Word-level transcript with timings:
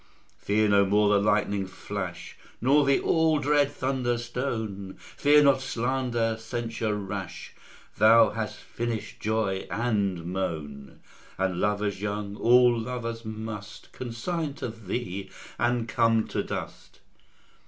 Fear 0.39 0.69
no 0.69 0.83
more 0.87 1.09
the 1.09 1.19
lightning 1.19 1.67
flash, 1.67 2.35
Nor 2.59 2.87
the 2.87 2.99
all 2.99 3.37
dread 3.37 3.71
thunder 3.71 4.17
stone; 4.17 4.95
Fear 4.97 5.43
not 5.43 5.61
slander, 5.61 6.37
censure 6.39 6.95
rash; 6.97 7.53
Thou 7.99 8.31
hast 8.31 8.55
finished 8.57 9.19
joy 9.19 9.67
and 9.69 10.25
moan; 10.25 11.01
All 11.37 11.53
lovers 11.53 12.01
young, 12.01 12.35
all 12.37 12.75
lovers 12.75 13.23
must 13.23 13.91
Consign 13.91 14.55
to 14.55 14.69
thee, 14.69 15.29
and 15.59 15.87
come 15.87 16.27
to 16.29 16.41
dust. 16.41 17.01